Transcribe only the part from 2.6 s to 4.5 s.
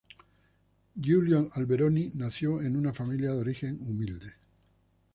en una familia de origen humilde.